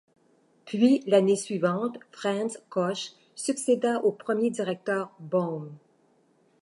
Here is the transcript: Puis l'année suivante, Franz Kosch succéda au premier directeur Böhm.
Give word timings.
Puis 0.65 1.03
l'année 1.05 1.35
suivante, 1.35 1.99
Franz 2.11 2.57
Kosch 2.69 3.11
succéda 3.35 3.99
au 3.99 4.11
premier 4.11 4.49
directeur 4.49 5.11
Böhm. 5.19 5.77